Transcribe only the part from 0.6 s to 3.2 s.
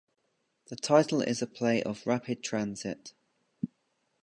The title is a play of Rapid Transit.